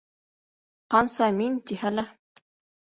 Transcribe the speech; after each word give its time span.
Ҡанса 0.95 1.29
«мин» 1.39 1.61
тиһә 1.69 1.95
лә 2.01 2.09